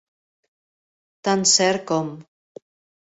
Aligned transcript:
Tan 1.29 1.45
cert 1.53 1.81
com... 1.93 2.11